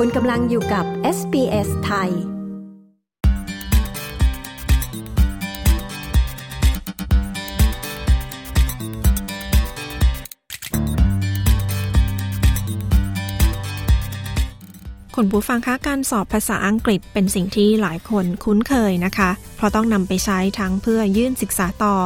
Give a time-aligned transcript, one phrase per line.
[0.00, 0.84] คุณกำลังอยู่กับ
[1.16, 2.12] SBS ไทย คุ
[15.24, 21.96] ณผู้ฟังคะ การสอบภาษาอังกฤษเป็นสิ่งที่หลายคนคุ้นเคยนะคะ เพราะต้องนำไปใช้ทั้งเพื่อยื่นศึกษาต่อ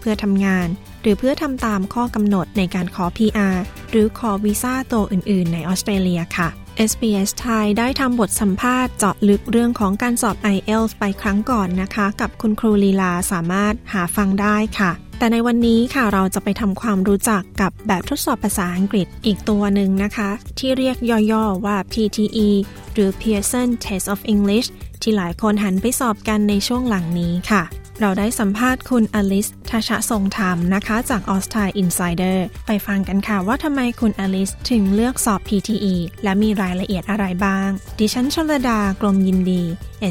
[0.00, 0.68] เพื่อทำงาน
[1.02, 3.56] หรือเพื่อทำตามข้อกำหนดในการขอ PR
[3.90, 6.50] หรือขอวีซ่าตัวอื่น ๆ ในออสเตรเลียค่ะ
[6.88, 20.96] SBS ไทยได้ทำบทสัมภาษณ์เจาะลึกเรื่องของการสอบ IELTS ไปครั้งก่อนนะคะ กับคุณครูลีลาสามารถหาฟังได้ค่ะ แต่ในวันนี้ค่ะเราจะไปทำความรู้จักกับแบบทดสอบภาษาอังกฤษอีกตัวหนึ่งนะคะ ที่เรียก
[21.32, 22.48] ย่อๆว่า PTE
[22.92, 24.68] หรือ Pearson Test of English
[25.02, 27.62] ที่หลายคนหันไปสอบกันในช่วงหลังนี้ค่ะ
[28.00, 37.68] เราได้สัมภาษณ์คุณอลิสทชะทรงธรรมนะคะ จาก Aus Thai Insider ไปฟังกันค่ะว่าทำไมคุณอลิสถึงเลือกสอบ PTE และมีรายละเอียดอะไรบ้าง
[37.98, 39.62] ดิฉันชลดากรมยินดี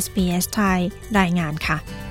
[0.04, 0.80] SBS ไทย
[1.20, 2.09] รายงานค่ะ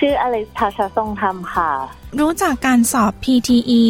[0.00, 1.70] ชื่ออลิสทาชาทรงธรรมค่ะ
[2.20, 3.82] รู้จักการสอบ PTE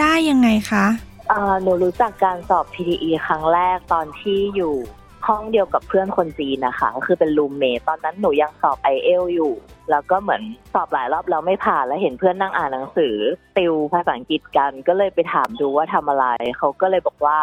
[0.00, 0.86] ได้ยังไงคะ
[1.28, 4.74] เอ่อหนูรู้จักการสอบ PTE ครั้งแรกตอนที่อยู่
[5.26, 9.52] ห้องเดียวกับเพื่อนคนจีนนะคะก็คือเป็นรูมเมทตอนนั้นหนูยังสอบ IELTS อยู่
[9.90, 10.42] แล้วก็เหมือน
[10.74, 13.14] สอบหลายรอบแล้วไม่ผ่านแล้วเห็นเพื่อนนั่งอ่านหนังสือ
[13.58, 16.26] ติวภาษาอังกฤษกัน ก็เลยไปถามดูว่าทำอะไร
[16.58, 17.38] เขาก็เลยบอกว่า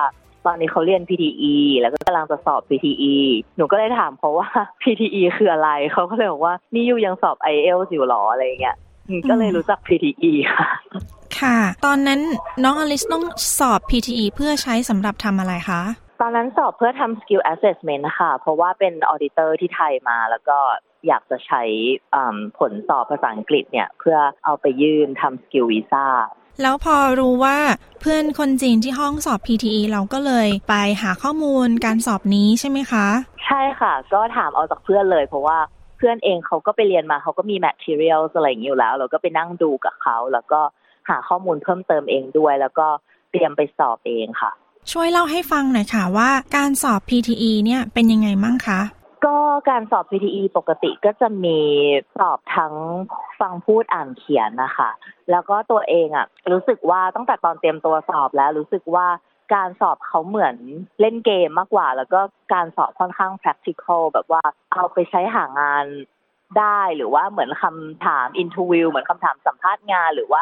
[0.45, 3.15] ตอนนี้เขาเรียน PTE แล้วก็กำลังจะสอบ PTE
[3.57, 4.49] หนูก็เลยถามเขาว่า
[4.83, 8.77] PTE คืออะไร เขาก็เลยบอกว่านี่ยูยังสอบ i อเอลอยู่หรออะไรอย่างเงี้ย
[9.07, 10.67] อืมก็เลยรู้จัก PTE ค่ะ
[11.39, 12.19] ค่ะ ตอนนั้น
[12.63, 13.23] น้องอลิสต้อง
[13.59, 15.81] สอบ PTE เพื่อใช้สำหรับทำอะไรคะ
[16.21, 20.57] ตอนนั้นสอบเพื่อทำ skill assessment นะคะเพราะว่าเป็นออดิเตอร์ที่ไทยมา แล้วก็
[21.07, 21.63] อยากจะใช้
[22.13, 26.07] อ่าผลสอบภาษาอังกฤษเนี่ย เพื่อเอาไปยื่นทำ skill visa
[26.61, 27.57] แล้วพอรู้ว่า
[28.01, 33.07] เพื่อนคนจีนที่ห้องสอบ PTE เราก็เลยไปหาข้อมูลการสอบนี้ใช่ไหมคะ
[33.45, 35.57] ใช่ค่ะ ก็ถามเอาจากเพื่อนเลย เพราะว่า
[35.97, 40.61] เพื่อนเองเขาก็ไปเรียนมาเขาก็มี materials อะไรอย่างนี้อยู่แล้ว เราก็ไปนั่งดูกับเขา แล้วก็
[41.09, 42.87] หาข้อมูลเพิ่มเติมเองด้วย แล้วก็
[43.31, 44.51] เตรียมไปสอบเองค่ะ
[44.91, 48.79] ช่วยเล่าให้ฟังหน่อยค่ะว่าการสอบ PTE เนี่ยเป็นยังไงมั่งคะ
[49.25, 49.37] ก็
[49.69, 51.59] การสอบ PTE ปกติก็จะมี
[52.17, 52.73] สอบทั้ง
[53.39, 54.89] ฟังพูดอ่านเขียนนะคะ
[55.31, 59.07] แล้วก็ตัวเองอะรู้สึกว่าตั้งแต่ตอนเตรียมตัวสอบแล้ว รู้สึกว่า
[59.55, 60.55] การสอบเขาเหมือน
[61.01, 62.19] เล่นเกมมากกว่า แล้วก็
[62.53, 65.85] การสอบค่อนข้าง practical แบบว่าเอาไปใช้หางาน
[66.59, 70.41] ได้หรือว่าเหมือนคำถาม interview เหมือนคำถามสัมภาษณ์งาน หรือว่า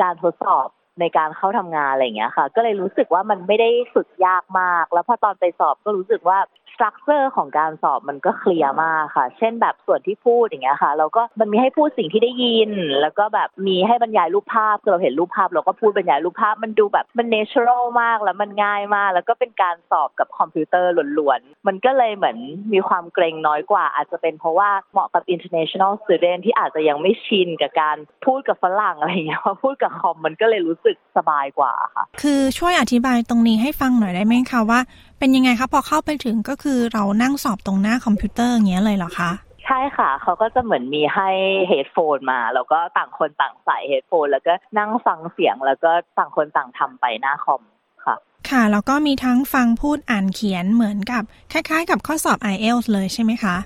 [0.00, 0.68] การทดสอบ
[1.00, 6.38] ในการเข้าทำงานอะไรอย่างเงี้ยค่ะ ก็เลยรู้สึกว่ามันไม่ได้ฝึกยากมาก แล้วพอตอนไปสอบก็รู้สึกว่า
[6.74, 12.70] structure ของการสอบมันก็ clear มากค่ะ เช่นแบบส่วนที่พูดอย่างเงี้ยค่ะ เราก็มันมีให้พูดสิ่งที่ได้ยิน
[13.02, 22.36] แล้วก็แบบมีให้บรรยายรูปภาพคือเราเห็นรูปภาพ เราก็พูดบรรยายรูปภาพมันดูแบบมัน natural มากแล้วมันง่ายมาก แล้วก็เป็นการสอบกับคอมพิวเตอร์ล้วนๆ มันก็เลยเหมือน
[22.72, 27.96] มีความเกรงน้อยกว่า อาจจะเป็นเพราะว่าเหมาะกับ international student ที่อาจจะยังไม่ชินกับการ
[28.26, 34.80] พูดกับฝรั่งอะไรเงี้ยพอพูดกับคอมมันก็เลยรู้สึกสบายกว่าค่ะคือช่วยอธิบายตรงนี้ให้ฟังหน่อยได้ไหมคะว่า
[35.18, 39.30] เป็นยังไงคะพอเข้าไปถึงก็คือเรานั่งสอบตรงหน้าคอมพิวเตอร์อย่างเงี้ยเลยเหรอคะ
[39.64, 41.30] ใช่ค่ะ เขาก็จะเหมือนมีให้
[41.68, 47.62] headphone มา แล้วก็ต่างคนต่างใส่ headphone แล้วก็นั่งฟังเสียงแล้วก็ต่างคนต่างทำไปหน้าคอม
[48.04, 48.16] ค่ะ
[48.50, 53.56] ค่ะ แล้วก็มีทั้งฟังพูดอ่านเขียนเหมือนกับ คล้ายๆ กับข้อสอบ IELTS เลยใช่ไหมคะ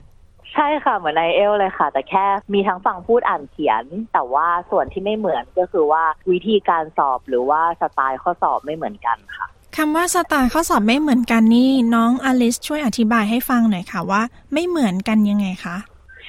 [0.53, 9.48] ใช่ค่ะ เหมือนไอเอลเลยค่ะ แต่แค่มีทั้งฟังพูดอ่านเขียน แต่ว่าส่วนที่ไม่เหมือนก็คือว่าวิธีการสอบหรือว่าสไตล์ข้อสอบไม่เหมือนกันค่ะ
[9.83, 14.22] คำว่าสไตล์ข้อสอบไม่เหมือนกันนี่น้องอลิสช่วยอธิบายให้ฟังหน่อยค่ะว่า
[14.53, 15.77] ไม่เหมือนกันยังไงคะ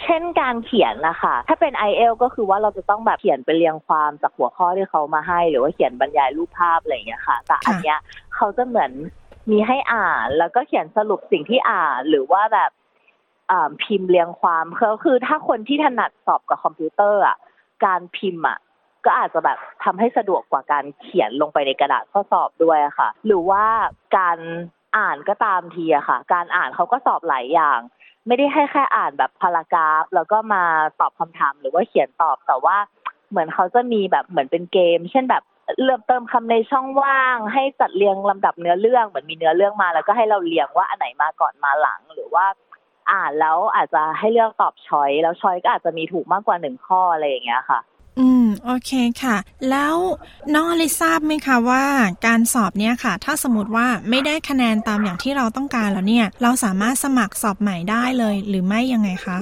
[0.03, 7.99] เช่นการเขียนนะคะ ถ้าเป็น i อเอลก็คือว่าเราจะต้องแบบเขียนไปเรียงความจากหัวข้อที่เขามาให้ หรือว่าเขียนบรรยายรูปภาพอะไรอย่างเงี้ยค่ะ แต่อันเนี้ย
[8.35, 8.91] เขาจะเหมือน
[9.51, 12.71] มีให้อ่าน แล้วก็เขียนสรุปสิ่งที่อ่านหรือว่าแบบ
[13.83, 17.37] พิมพ์เรียงความคือคือถ้าคนที่ถนัดสอบกับคอมพิวเตอร์อะ
[17.85, 18.59] การพิมพ์อะ
[19.05, 23.63] ก็อาจจะแบบทำให้สะดวกกว่าการเขียนลงไปในกระดาษข้อสอบด้วยค่ะ หรือว่า
[24.17, 24.37] การ
[24.97, 27.79] อ่านก็ตามทีอะค่ะ การอ่านเขาก็สอบหลายอย่าง
[28.27, 30.63] ไม่ได้ให้แค่อ่านแบบพารากราฟ แล้วก็มา
[30.99, 32.77] ตอบคำถามหรือว่าเขียนตอบแต่ว่า
[33.29, 35.43] เหมือนเขาจะมีแบบเหมือนเป็นเกม เช่นแบบ
[35.83, 42.45] เริ่มเติมคำในช่องว่าง ให้จัดเรียงลำดับเนื้อเรื่องเหมือนมีเนื้อเรื่องมา แล้วก็ให้เราเรียงว่าอันไหนมาก่อนมาหลังหรือว่า
[43.11, 47.79] อ่านแล้วอาจจะให้เลือกตอบช้อยแล้วช้อยก็อาจจะมีถูกมากกว่าหนึ่งข้ออะไรอย่างเงี้ยค่ะ
[48.19, 48.91] อืม โอเค
[49.23, 49.37] ค่ะ
[49.69, 49.95] แล้ว
[50.53, 51.83] น้องอลิทราบไหมคะว่า
[52.27, 59.37] การสอบเนี่ยค่ะ ถ้าสมมติว่าไม่ได้คะแนนตามอย่างที่เราต้องการแล้วเนี่ย เราสามารถสมัครสอบใหม่ได้เลยหรือไม่ยังไงคะ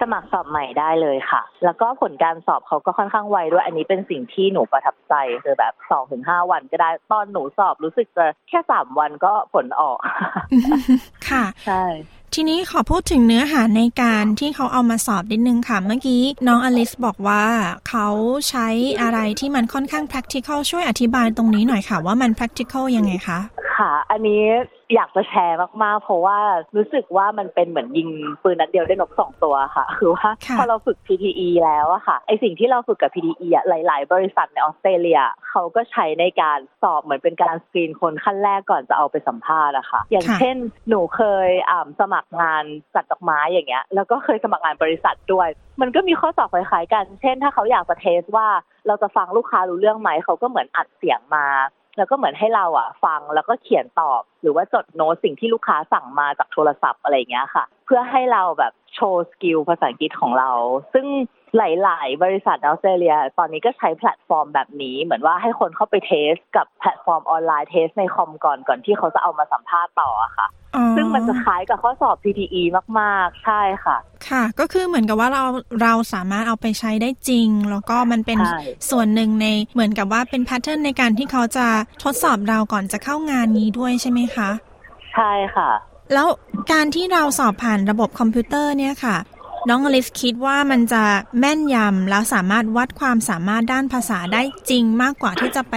[0.00, 5.14] สมัครสอบใหม่ได้เลยค่ะ แล้วก็ผลการสอบเขาก็ค่อนข้างไวด้วย อันนี้เป็นสิ่งที่หนูประทับใจ
[5.44, 9.98] คือแบบสองถึงห้าวันก็ได้ ตอนหนูสอบรู้สึกจะแค่สามวันก็ผลออก
[11.28, 11.82] ค่ะ ใช่
[12.36, 17.44] ทีนี้ขอพูดถึงเนื้อหาในการที่เขาเอามาสอบนิดนึงค่ะ เมื่อกี้น้องอลิสบอกว่า
[17.88, 18.08] เขา
[18.48, 18.68] ใช้
[19.00, 23.38] อะไรที่มันค่อนข้าง practical ช่วยอธิบายตรงนี้หน่อยค่ะ ว่ามัน practical ยังไงคะ
[23.76, 24.42] ค่ะ อันนี้
[24.94, 26.38] อยากจะแชร์มากๆ เพราะว่า
[26.76, 28.08] รู้สึกว่ามันเป็นเหมือนยิง
[28.42, 30.28] ปืนนัดเดียวได้นกสองตัวค่ะ คือว่า
[30.58, 40.56] พอเราฝึก PTE แล้วอะค่ะไอ้สิ่งที่เราฝึกกับ PTE อะหลาย ๆ บริษัทในออสเตรเลียเขาก็ใช้ในการสอบเหมือนเป็นการสกรีนคนขั้นแรกก่อนจะเอาไปสัมภาษณ์อะค่ะ อย่างเช่น
[40.88, 42.64] หนูเคยอ่าสมัครงาน
[42.94, 45.48] จัดดอกไม้อย่างเงี้ย แล้วก็เคยสมัครงานบริษัทด้วย
[45.80, 48.48] มันก็มีข้อสอบคล้ายๆกัน เช่น ถ้าเขาอยากจะ test ว่า
[48.86, 51.46] เราจะฟังลูกค้ารู้เรื่องไหมเขาก็เหมือนอัดเสียงมา
[51.96, 60.50] แล้วก็เหมือนให้เราอะ ฟังแล้วก็เขียนตอบ หรือว่าจดโน้ตสิ่งที่ลูกค้าสั่งมาจากโทรศัพท์อะไรเงี้ยค่ะ เพื่อให้เราแบบโชว์ skill ภาษาอังกฤษของเรา
[60.92, 61.06] ซึ่ง
[61.56, 70.63] หลาย ๆ บริษัทออสเตรเลีย ตอนนี้ก็ใช้แพลตฟอร์มแบบนี้ เหมือนว่าให้คนเข้าไป test กับแพลตฟอร์มออนไลน์ test ในคอมก่อนก่อนที่เขาจะเอามาสัมภาษณ์ต่อค่ะซึ่ง
[71.14, 72.62] มันจะคล้ายกับข้อสอบ PTE
[72.98, 73.96] มาก ๆ ใช่ค่ะ
[74.28, 75.42] ค่ะ ก็คือเหมือนกับว่าเรา
[75.82, 78.38] เราสามารถเอาไปใช้ได้จริง แล้วก็มันเป็น
[78.90, 81.66] ส่วนหนึ่งในเหมือนกับว่าเป็น pattern ในการที่เขาจะ
[82.04, 84.50] ทดสอบเราก่อนจะเข้างานนี้ด้วยใช่ไหมคะ
[85.14, 85.70] ใช่ค่ะ
[86.12, 86.28] แล้ว
[86.72, 89.16] การที่เราสอบผ่านระบบคอมพิวเตอร์เนี่ยค่ะ
[89.68, 91.02] น้องอลิฟคิดว่ามันจะ
[91.38, 95.76] แม่นยำแล้วสามารถวัดความสามารถด้านภาษาได้จริงมากกว่าที่จะไป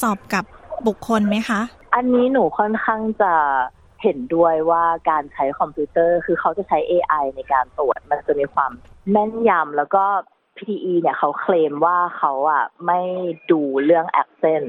[0.00, 0.44] สอบกับ
[0.86, 1.60] บุคคลไหมคะ
[1.94, 3.32] อันนี้หนูค่อนข้างจะ
[4.04, 8.70] เห็นด้วยว่าการใช้คอมพิวเตอร์คือเขาจะใช้ AI ในการตรวจมันจะมีความ
[9.10, 10.04] แม่นยำแล้วก็
[10.56, 13.00] PTE เนี่ยเขาเคลมว่าเขาอะไม่
[13.50, 14.68] ดูเรื่อง accent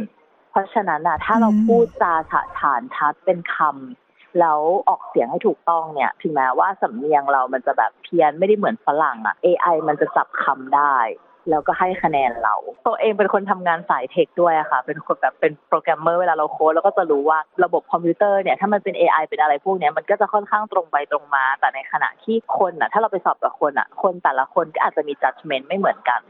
[0.51, 4.59] เพราะฉะนั้นอะถ้าเราพูดจาฉะฉานชัดเป็นคำแล้ว
[4.89, 10.97] ออกเสียงให้ถูกต้องเนี่ย ถึงแม้ว่าสำเนียงเรามันจะแบบเพี้ยนไม่ได้เหมือนฝรั่งอะ AI มันจะจับคำได้
[11.49, 12.55] แล้วก็ให้คะแนนเรา
[12.87, 26.21] ตัวเองเป็นคนทำงานสายเทคด้วยอะค่ะ เป็นคนแบบเป็นโปรแกรมเมอร์เวลาเราโค้ดแล้วก็จะรู้ว่าระบบคอมพิวเตอร์เนี่ยถ้ามันเป็น AI เป็นอะไรพวกนี้มันก็จะค่อนข้างตรงไปตรงมา แต่ในขณะที่คนอะถ้าเราไปสอบกับคนอะคนแต่ละคนก็อาจจะมี judgment ไม่เหมือนกัน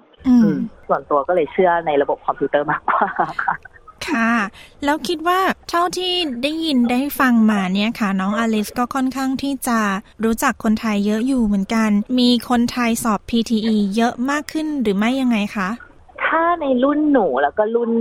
[0.87, 3.09] ส่วนตัวก็เลยเชื่อในระบบคอมพิวเตอร์มากกว่า
[4.15, 4.33] ค่ะ
[4.83, 5.39] แล้วคิดว่า
[5.69, 6.13] เท่าที่
[6.43, 9.79] ได้ยินได้ฟังมาเนี่ยค่ะ น้องอลิสก็ค่อนข้างที่จะ
[10.23, 11.89] รู้จักคนไทยเยอะอยู่เหมือนกัน
[12.19, 15.69] มีคนไทยสอบ PTE เยอะมากขึ้นหรือไม่ยังไงคะ
[16.25, 17.91] ถ้าในรุ่นหนูแล้วก็รุ่น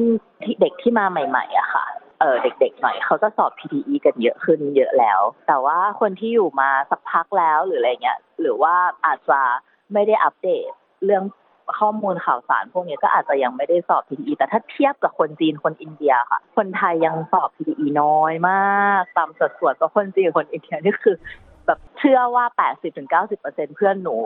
[0.61, 1.85] เด็กที่มาใหม่ๆอะค่ะ
[2.21, 8.75] เออเด็กๆหน่อยเขาจะสอบ PTE กันเยอะขึ้นเยอะแล้ว แต่ว่าคนที่อยู่มาสักพักแล้วหรืออะไรเงี้ยหรือว่า
[9.07, 9.41] อาจจะ
[9.93, 10.69] ไม่ได้อัปเดต
[11.05, 11.25] เรื่อง
[11.79, 21.17] ข้อมูลข่าวสารพวกนี้ก็อาจจะยังไม่ได้สอบ PTE แต่ถ้าเทียบกับคนจีนคนอินเดียค่ะ คนไทยยังสอบ PTE น้อยมากตามสัดส่วนกับคนจีนคนอินเดียนี่คือ
[21.67, 22.45] แบบเชื่อว่า
[23.11, 24.17] 80-90%เพื่อนหนู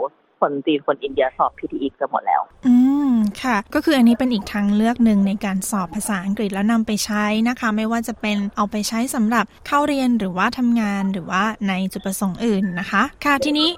[0.41, 2.75] คนจีนคนอินเดียสอบ PTE กันหมดแล้ว อื
[3.11, 13.69] ม ค่ะ ก็คืออันนี้เป็นอีกทางเลือกหนึ่งในการสอบภาษาอังกฤษแล้วนำไปใช้นะคะ ไม่ว่าจะเป็นเอาไปใช้สำหรับเข้าเรียนหรือว่าทำงานหรือว่าในจุดประสงค์อื่นนะคะ ค่ะ ทีนี้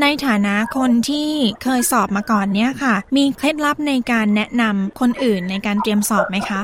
[0.00, 1.30] ในฐานะคนที่
[1.62, 6.62] เคยสอบมาก่อนเนี่ยค่ะ มีเคล็ดลับในการแนะนำคนอื่นในการเตรียมสอบไหมคะ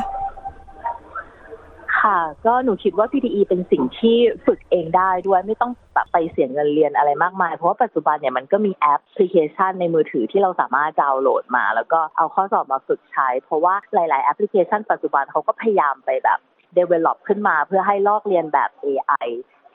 [2.00, 4.16] ค่ะ ก็หนูคิดว่า PTE เป็นสิ่งที่
[4.46, 5.72] ฝึกเองได้ด้วยไม่ต้อง
[6.12, 16.38] ไปเสียเงินเรียนอะไรมากมาย เพราะว่าปัจจุบันเนี่ยมันก็มีแอปพลิเคชันในมือถือที่เราสามารถดาวน์โหลดมา แล้วก็เอาข้อสอบมาฝึกใช้ เพราะว่าหลาย ๆ แอปพลิเคชันปัจจุบันเขาก็พยายามไปแบบ
[16.78, 19.28] develop ขึ้นมาเพื่อให้ลอกเลียนแบบ AI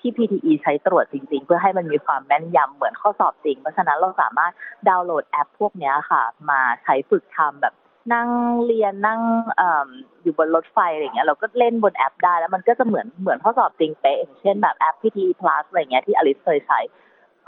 [0.04, 4.52] ที่ PTE ใช้ตรวจจริง ๆ เพื่อให้มันมีความแม่นยำเหมือนข้อสอบจริง เพราะฉะนั้นเราสามารถ
[4.90, 7.74] ดาวน์โหลดแอปพวกนี้ค่ะ มาใช้ฝึกทำแบบ
[8.14, 8.30] นั่ง
[8.66, 9.22] เรียนนั่ง
[9.60, 16.80] อยู่บนรถไฟอะไรเงี้ยเราก็เล่นบนแอปได้แล้วมันก็จะเหมือนเหมือนข้อสอบจริงเป๊ะอย่างเช่นแบบแอป PTE Plus อะไรเงี้ยที่อลิสเคยใช้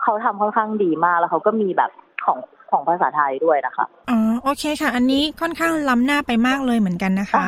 [0.01, 1.91] เขาทำค่อนข้างดีมากแล้วเขาก็มีแบบ
[2.25, 2.39] ของ
[2.71, 7.43] ของภาษาไทยด้วยนะคะ อ๋อ โอเคค่ะ อันนี้ค่อนข้างล้ำหน้าไปมากเลยเหมือนกันนะคะ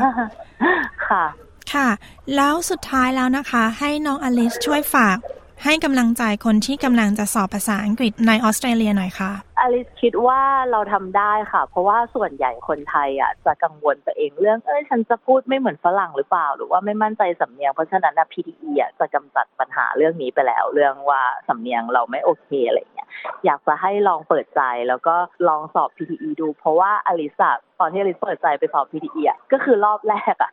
[1.08, 1.26] ค่ะ
[1.74, 1.88] ค่ะ
[2.36, 5.18] แล้วสุดท้ายแล้วนะคะ ให้น้องอลิสช่วยฝาก
[5.64, 23.08] ให้กำลังใจคนที่กำลังจะสอบภาษาอังกฤษในออสเตรเลียหน่อยค่ะอลิสคิดว่าเราทำได้ค่ะ เพราะว่าส่วนใหญ่คนไทยอะจะกังวลตัวเองเรื่องเอ้ยฉันจะพูดไม่เหมือนฝรั่งหรือเปล่า หรือว่าไม่มั่นใจสำเนียงเพราะฉะนั้นนะ PTE อะจะกำจัดปัญหาเรื่องนี้ไปแล้ว เรื่องว่าสำเนียงเราไม่โอเคอะไรเงี้ย
[23.46, 25.16] อยากจะให้ลองเปิดใจแล้วก็
[25.48, 27.42] ลองสอบ PTE ดู เพราะว่าอลิส
[27.80, 30.52] ตอนที่อลิสเปิดใจไปสอบ PTE อะก็คือรอบแรกอะ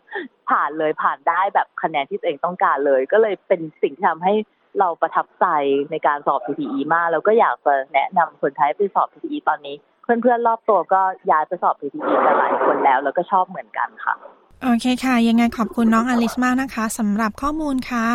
[0.50, 4.34] ผ่านเลยผ่านได้แบบคะแนนที่ตัวเองต้องการเลย ก็เลยเป็นสิ่งที่ทำให้
[4.78, 5.46] เราประทับใจ
[5.90, 11.00] ในการสอบ PTE มากแล้วก็อยากจะแนะนำคนไทยไปสอบ PTE ตอนนี้ เพื่อนๆรอบตัวก็
[11.30, 14.14] ย้ายไปสอบ PTE กันหลายคนแล้ว แล้วก็ชอบเหมือนกันค่ะ
[14.62, 18.06] โอเคค่ะ ยังไงขอบคุณน้องอลิสมากนะคะสำหรับข้อมูลค่ะ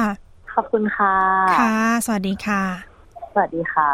[0.53, 1.15] ขอบคุณค่ะ
[1.59, 1.75] ค่ะ
[2.05, 2.61] สวัสดีค่ะ
[3.33, 3.89] สวัสดีค่ะ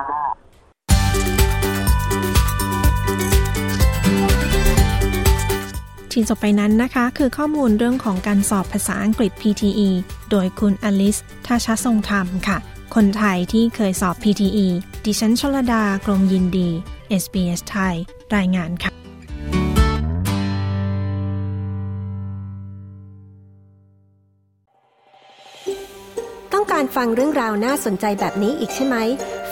[6.12, 9.90] ที่จบไปนั้นนะคะ คือข้อมูลเรื่องของการสอบภาษาอังกฤษ PTE
[10.32, 12.58] โดยคุณอลิสทาชทรงธรรมค่ะ
[12.96, 14.68] คนไทยที่เคยสอบ PTE
[15.06, 16.70] ดิฉันชลดากรมยินดี
[17.22, 17.96] SBS ไทย
[18.36, 18.92] รายงานค่ะ
[26.54, 28.98] ต้องการฟังเรื่องราวน่าสนใจแบบนี้อีกใช่ไหม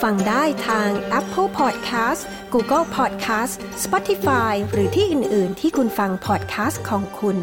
[0.02, 0.88] ฟังได้ทาง
[1.18, 3.54] Apple Podcast Google Podcast
[3.84, 7.36] Spotify หรือที่อื่น ๆ ที่คุณฟัง podcast ของคุณ